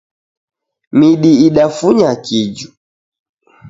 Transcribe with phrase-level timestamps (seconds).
[0.97, 2.69] Midi idafunya kiju.